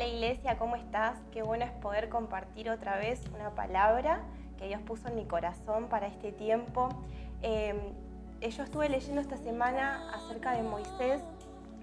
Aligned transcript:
días. 0.00 0.38
Qué 1.30 1.42
bueno 1.42 1.64
es 1.64 1.70
poder 1.72 2.08
compartir 2.08 2.70
otra 2.70 2.96
vez 2.96 3.22
una 3.34 3.50
palabra 3.50 4.22
que 4.58 4.66
Dios 4.66 4.80
puso 4.80 5.08
en 5.08 5.16
mi 5.16 5.24
corazón 5.26 5.88
para 5.88 6.06
este 6.06 6.32
tiempo. 6.32 6.88
Em, 7.42 7.76
eh, 8.40 8.50
yo 8.50 8.62
estuve 8.62 8.88
leyendo 8.88 9.20
esta 9.20 9.36
semana 9.36 10.10
acerca 10.14 10.52
de 10.52 10.62
Moisés 10.62 11.20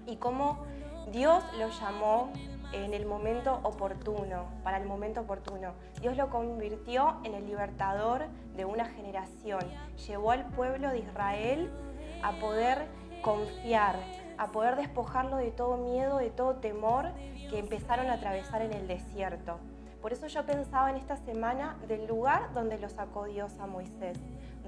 y 0.06 0.16
cómo 0.16 0.58
Dios 1.12 1.44
lo 1.58 1.68
llamó 1.68 2.32
en 2.72 2.92
el 2.92 3.06
momento 3.06 3.60
oportuno, 3.62 4.46
para 4.64 4.78
el 4.78 4.86
momento 4.86 5.20
oportuno. 5.20 5.72
Dios 6.00 6.16
lo 6.16 6.28
convirtió 6.28 7.18
en 7.24 7.34
el 7.34 7.46
libertador 7.46 8.26
de 8.56 8.64
una 8.64 8.86
generación. 8.86 9.60
Llevó 10.08 10.32
al 10.32 10.44
pueblo 10.46 10.90
de 10.90 10.98
Israel 10.98 11.70
a 12.22 12.32
poder 12.32 12.86
confiar, 13.22 13.96
a 14.38 14.48
poder 14.48 14.76
despojarlo 14.76 15.36
de 15.36 15.50
todo 15.50 15.76
miedo, 15.76 16.18
de 16.18 16.30
todo 16.30 16.56
temor 16.56 17.10
que 17.50 17.58
empezaron 17.58 18.08
a 18.08 18.14
atravesar 18.14 18.62
en 18.62 18.72
el 18.72 18.86
desierto. 18.86 19.58
Por 20.00 20.12
eso 20.12 20.28
yo 20.28 20.46
pensaba 20.46 20.90
en 20.90 20.96
esta 20.96 21.16
semana 21.16 21.76
del 21.88 22.06
lugar 22.06 22.52
donde 22.54 22.78
lo 22.78 22.88
sacó 22.88 23.24
Dios 23.24 23.58
a 23.58 23.66
Moisés, 23.66 24.18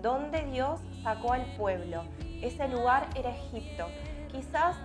donde 0.02 0.44
Dios 0.46 0.80
sacó 1.02 1.32
al 1.32 1.44
pueblo. 1.56 2.02
Ese 2.42 2.66
lugar 2.68 3.06
era 3.14 3.30
Egipto. 3.30 3.86
Quizás 4.32 4.76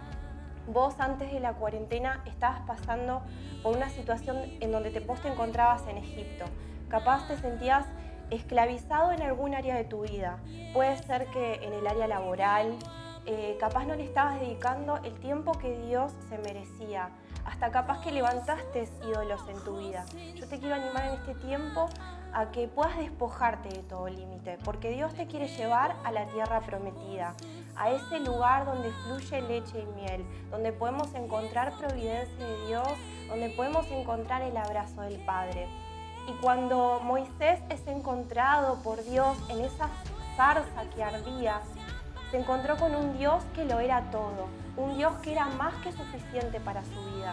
vos 0.68 1.00
antes 1.00 1.32
de 1.32 1.40
la 1.40 1.54
cuarentena 1.54 2.24
estabas 2.26 2.62
pasando 2.62 3.22
por 3.64 3.76
una 3.76 3.90
situación 3.90 4.38
en 4.60 4.72
donde 4.72 4.92
te, 4.92 5.00
vos 5.00 5.20
te 5.22 5.30
encontrabas 5.30 5.88
en 5.88 5.98
Egipto. 5.98 6.46
Capaz 6.90 7.28
te 7.28 7.38
sentías 7.38 7.86
esclavizado 8.30 9.12
en 9.12 9.22
algún 9.22 9.56
área 9.56 9.76
de 9.76 9.84
tu 9.84 10.02
vida. 10.02 10.38
Puede 10.74 10.98
ser 11.04 11.28
que 11.28 11.56
en 11.56 11.74
el 11.74 11.88
área 11.88 12.08
laboral, 12.08 12.76
eh, 13.26 13.58
capaz 13.60 13.86
no 13.86 13.96
le 13.96 14.04
estabas 14.04 14.40
dedicando 14.40 14.98
el 15.04 15.14
tiempo 15.20 15.54
que 15.54 15.78
Dios 15.88 16.12
se 16.30 16.38
merecía. 16.38 17.10
Hasta 17.46 17.72
capaz 17.72 18.02
que 18.02 18.12
levantaste 18.12 18.90
ídolos 19.08 19.42
en 19.48 19.64
tu 19.64 19.78
vida. 19.78 20.06
Yo 20.36 20.48
te 20.48 20.60
quiero 20.60 20.76
animar 20.76 21.06
en 21.06 21.14
este 21.14 21.36
tiempo 21.36 21.88
a 22.34 22.52
que 22.52 22.68
puedas 22.68 22.98
despojarte 22.98 23.70
de 23.70 23.84
todo 23.84 24.10
límite, 24.10 24.58
porque 24.66 24.90
Dios 24.90 25.14
te 25.14 25.26
quiere 25.26 25.48
llevar 25.48 25.96
a 26.04 26.12
la 26.12 26.26
tierra 26.28 26.60
prometida, 26.62 27.34
a 27.78 27.92
ese 27.92 28.20
lugar 28.20 28.66
donde 28.66 28.92
fluye 28.92 29.42
leche 29.42 29.82
y 29.82 29.86
miel, 30.02 30.26
donde 30.52 30.74
podemos 30.74 31.14
encontrar 31.16 31.78
providencia 31.78 32.46
de 32.46 32.68
Dios, 32.68 32.88
donde 33.30 33.50
podemos 33.52 33.90
encontrar 33.90 34.42
el 34.42 34.58
abrazo 34.58 35.02
del 35.02 35.24
Padre. 35.26 35.68
Y 36.28 36.34
cuando 36.42 37.00
Moisés 37.04 37.62
es 37.70 37.88
encontrado 37.88 38.82
por 38.84 39.04
Dios 39.04 39.38
en 39.50 39.62
esa 39.62 39.90
zarza 40.36 40.90
que 40.94 41.04
ardía, 41.04 41.62
se 42.36 42.42
encontró 42.42 42.76
con 42.76 42.94
un 42.94 43.18
Dios 43.18 43.42
que 43.54 43.64
lo 43.64 43.80
era 43.80 44.12
todo, 44.12 44.48
un 44.76 44.98
Dios 44.98 45.14
que 45.22 45.32
era 45.32 45.46
más 45.46 45.74
que 45.76 45.94
suficiente 45.94 46.60
para 46.60 46.84
su 46.84 47.16
vida. 47.16 47.32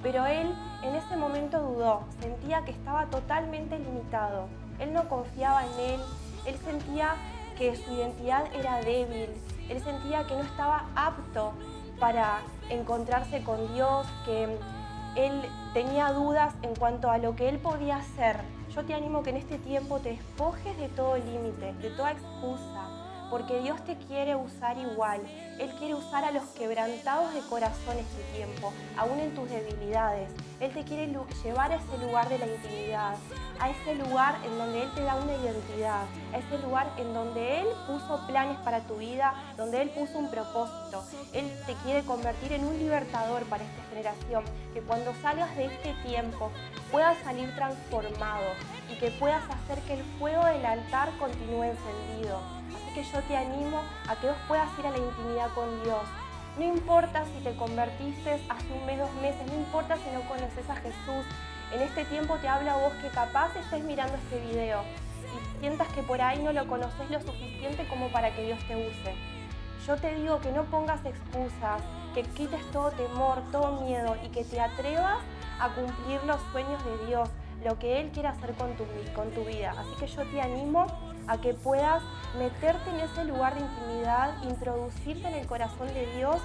Pero 0.00 0.26
él 0.26 0.54
en 0.84 0.94
ese 0.94 1.16
momento 1.16 1.58
dudó, 1.58 2.04
sentía 2.20 2.64
que 2.64 2.70
estaba 2.70 3.06
totalmente 3.06 3.76
limitado. 3.80 4.46
Él 4.78 4.92
no 4.92 5.08
confiaba 5.08 5.64
en 5.66 5.94
él, 5.94 6.00
él 6.46 6.56
sentía 6.64 7.16
que 7.58 7.74
su 7.74 7.94
identidad 7.94 8.44
era 8.54 8.80
débil, 8.80 9.28
él 9.68 9.82
sentía 9.82 10.24
que 10.24 10.36
no 10.36 10.42
estaba 10.42 10.84
apto 10.94 11.50
para 11.98 12.38
encontrarse 12.70 13.42
con 13.42 13.74
Dios, 13.74 14.06
que 14.24 14.44
él 15.16 15.42
tenía 15.72 16.12
dudas 16.12 16.54
en 16.62 16.76
cuanto 16.76 17.10
a 17.10 17.18
lo 17.18 17.34
que 17.34 17.48
él 17.48 17.58
podía 17.58 17.96
hacer. 17.96 18.36
Yo 18.72 18.84
te 18.84 18.94
animo 18.94 19.24
que 19.24 19.30
en 19.30 19.36
este 19.38 19.58
tiempo 19.58 19.98
te 19.98 20.10
despojes 20.10 20.78
de 20.78 20.88
todo 20.90 21.16
límite, 21.16 21.72
de 21.82 21.90
toda 21.90 22.12
excusa, 22.12 23.04
porque 23.34 23.58
Dios 23.58 23.84
te 23.84 23.96
quiere 23.96 24.36
usar 24.36 24.78
igual. 24.78 25.20
Él 25.58 25.68
quiere 25.80 25.96
usar 25.96 26.22
a 26.22 26.30
los 26.30 26.44
quebrantados 26.50 27.34
de 27.34 27.40
corazón 27.40 27.98
este 27.98 28.22
tiempo, 28.32 28.72
aún 28.96 29.18
en 29.18 29.34
tus 29.34 29.50
debilidades. 29.50 30.30
Él 30.60 30.72
te 30.72 30.84
quiere 30.84 31.12
llevar 31.42 31.72
a 31.72 31.74
ese 31.74 31.98
lugar 32.06 32.28
de 32.28 32.38
la 32.38 32.46
intimidad, 32.46 33.16
a 33.58 33.70
ese 33.70 33.96
lugar 33.96 34.36
en 34.44 34.56
donde 34.56 34.84
Él 34.84 34.90
te 34.94 35.02
da 35.02 35.16
una 35.16 35.34
identidad, 35.34 36.04
a 36.32 36.38
ese 36.38 36.58
lugar 36.58 36.88
en 36.96 37.12
donde 37.12 37.62
Él 37.62 37.66
puso 37.88 38.24
planes 38.28 38.56
para 38.58 38.78
tu 38.82 38.98
vida, 38.98 39.34
donde 39.56 39.82
Él 39.82 39.90
puso 39.90 40.16
un 40.16 40.30
propósito. 40.30 41.02
Él 41.32 41.50
te 41.66 41.74
quiere 41.82 42.04
convertir 42.04 42.52
en 42.52 42.64
un 42.64 42.78
libertador 42.78 43.42
para 43.46 43.64
esta 43.64 43.82
generación, 43.90 44.44
que 44.72 44.80
cuando 44.80 45.12
salgas 45.22 45.56
de 45.56 45.64
este 45.64 45.92
tiempo 46.06 46.52
puedas 46.92 47.18
salir 47.24 47.52
transformado 47.56 48.46
y 48.92 48.94
que 49.00 49.10
puedas 49.10 49.42
hacer 49.50 49.82
que 49.88 49.94
el 49.94 50.04
fuego 50.20 50.44
del 50.44 50.64
altar 50.64 51.10
continúe 51.18 51.64
encendido 51.64 52.38
que 52.94 53.02
yo 53.02 53.20
te 53.22 53.36
animo 53.36 53.82
a 54.08 54.16
que 54.16 54.28
vos 54.28 54.36
puedas 54.46 54.68
ir 54.78 54.86
a 54.86 54.90
la 54.90 54.98
intimidad 54.98 55.52
con 55.54 55.82
Dios. 55.82 56.02
No 56.56 56.64
importa 56.64 57.24
si 57.24 57.42
te 57.42 57.54
convertiste 57.56 58.40
hace 58.48 58.72
un 58.72 58.86
mes, 58.86 58.98
dos 58.98 59.12
meses, 59.14 59.44
no 59.48 59.54
importa 59.54 59.96
si 59.96 60.08
no 60.14 60.20
conoces 60.28 60.70
a 60.70 60.76
Jesús. 60.76 61.26
En 61.72 61.82
este 61.82 62.04
tiempo 62.04 62.36
te 62.36 62.46
habla 62.48 62.76
vos 62.76 62.92
que 63.02 63.08
capaz 63.08 63.54
estés 63.56 63.82
mirando 63.82 64.14
este 64.14 64.38
video 64.46 64.82
y 65.34 65.60
sientas 65.60 65.88
que 65.88 66.02
por 66.02 66.22
ahí 66.22 66.40
no 66.42 66.52
lo 66.52 66.66
conoces 66.68 67.10
lo 67.10 67.20
suficiente 67.20 67.86
como 67.88 68.08
para 68.08 68.32
que 68.34 68.44
Dios 68.44 68.58
te 68.68 68.76
use. 68.76 69.14
Yo 69.86 69.96
te 69.96 70.14
digo 70.14 70.40
que 70.40 70.52
no 70.52 70.62
pongas 70.64 71.04
excusas, 71.04 71.82
que 72.14 72.22
quites 72.22 72.64
todo 72.70 72.92
temor, 72.92 73.42
todo 73.50 73.82
miedo 73.82 74.16
y 74.24 74.28
que 74.28 74.44
te 74.44 74.60
atrevas 74.60 75.18
a 75.58 75.68
cumplir 75.70 76.22
los 76.24 76.40
sueños 76.52 76.82
de 76.84 77.06
Dios, 77.06 77.28
lo 77.62 77.78
que 77.78 78.00
Él 78.00 78.10
quiere 78.10 78.28
hacer 78.28 78.54
con 78.54 78.74
tu, 78.74 78.84
con 79.14 79.30
tu 79.30 79.44
vida. 79.44 79.74
Así 79.78 79.90
que 79.98 80.06
yo 80.06 80.22
te 80.30 80.40
animo 80.40 80.86
a 81.26 81.38
que 81.38 81.54
puedas 81.54 82.02
meterte 82.38 82.90
en 82.90 83.00
ese 83.00 83.24
lugar 83.24 83.54
de 83.54 83.60
intimidad, 83.60 84.42
introducirte 84.42 85.28
en 85.28 85.34
el 85.34 85.46
corazón 85.46 85.88
de 85.94 86.06
Dios 86.16 86.36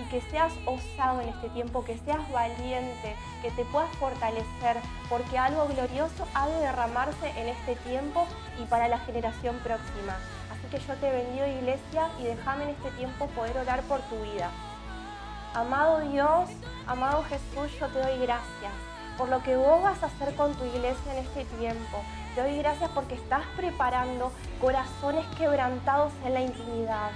y 0.00 0.08
que 0.08 0.20
seas 0.30 0.52
osado 0.66 1.20
en 1.20 1.28
este 1.28 1.48
tiempo, 1.50 1.84
que 1.84 1.98
seas 1.98 2.30
valiente, 2.30 3.16
que 3.42 3.50
te 3.50 3.64
puedas 3.66 3.90
fortalecer, 3.96 4.76
porque 5.08 5.38
algo 5.38 5.66
glorioso 5.66 6.26
ha 6.34 6.46
de 6.46 6.60
derramarse 6.60 7.30
en 7.36 7.48
este 7.48 7.76
tiempo 7.76 8.26
y 8.62 8.64
para 8.66 8.88
la 8.88 8.98
generación 8.98 9.56
próxima. 9.58 10.16
Así 10.50 10.66
que 10.70 10.78
yo 10.78 10.94
te 10.94 11.10
bendigo 11.10 11.46
iglesia 11.46 12.08
y 12.18 12.24
déjame 12.24 12.64
en 12.64 12.70
este 12.70 12.90
tiempo 12.92 13.26
poder 13.28 13.58
orar 13.58 13.82
por 13.82 14.00
tu 14.02 14.20
vida. 14.22 14.50
Amado 15.54 16.00
Dios, 16.00 16.48
amado 16.86 17.24
Jesús, 17.24 17.76
yo 17.78 17.88
te 17.88 17.98
doy 17.98 18.18
gracias 18.18 18.89
por 19.16 19.28
lo 19.28 19.42
que 19.42 19.56
vos 19.56 19.82
vas 19.82 20.02
a 20.02 20.06
hacer 20.06 20.34
con 20.34 20.54
tu 20.54 20.64
iglesia 20.64 21.12
en 21.12 21.26
este 21.26 21.44
tiempo. 21.56 22.02
Te 22.34 22.42
doy 22.42 22.58
gracias 22.58 22.90
porque 22.90 23.14
estás 23.14 23.42
preparando 23.56 24.32
corazones 24.60 25.26
quebrantados 25.36 26.12
en 26.24 26.34
la 26.34 26.42
intimidad. 26.42 27.10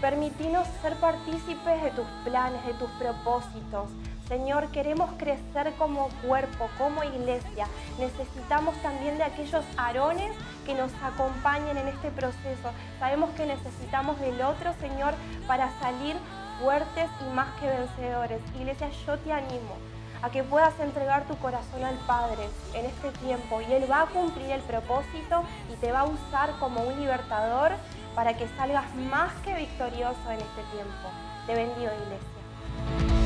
Permitinos 0.00 0.66
ser 0.82 0.94
partícipes 0.96 1.82
de 1.82 1.90
tus 1.92 2.06
planes, 2.24 2.64
de 2.66 2.74
tus 2.74 2.90
propósitos. 2.92 3.88
Señor, 4.28 4.68
queremos 4.72 5.10
crecer 5.18 5.72
como 5.78 6.08
cuerpo, 6.26 6.68
como 6.78 7.04
iglesia. 7.04 7.68
Necesitamos 7.98 8.74
también 8.82 9.18
de 9.18 9.24
aquellos 9.24 9.64
arones 9.76 10.32
que 10.66 10.74
nos 10.74 10.90
acompañen 11.02 11.76
en 11.76 11.88
este 11.88 12.10
proceso. 12.10 12.72
Sabemos 12.98 13.30
que 13.30 13.46
necesitamos 13.46 14.18
del 14.20 14.42
otro, 14.42 14.74
Señor, 14.80 15.14
para 15.46 15.70
salir 15.78 16.16
fuertes 16.60 17.08
y 17.20 17.34
más 17.34 17.48
que 17.60 17.68
vencedores. 17.68 18.40
Iglesia, 18.58 18.90
yo 19.06 19.16
te 19.20 19.32
animo 19.32 19.76
a 20.22 20.30
que 20.30 20.42
puedas 20.42 20.78
entregar 20.80 21.26
tu 21.26 21.36
corazón 21.38 21.84
al 21.84 21.96
Padre 22.06 22.48
en 22.74 22.86
este 22.86 23.10
tiempo 23.24 23.60
y 23.60 23.72
Él 23.72 23.90
va 23.90 24.02
a 24.02 24.06
cumplir 24.06 24.50
el 24.50 24.60
propósito 24.62 25.42
y 25.72 25.76
te 25.76 25.92
va 25.92 26.00
a 26.00 26.04
usar 26.04 26.50
como 26.58 26.82
un 26.82 26.98
libertador 26.98 27.72
para 28.14 28.36
que 28.36 28.48
salgas 28.56 28.94
más 28.94 29.32
que 29.44 29.54
victorioso 29.54 30.30
en 30.30 30.40
este 30.40 30.62
tiempo. 30.72 31.08
Te 31.46 31.54
bendigo, 31.54 31.90
iglesia. 32.04 33.25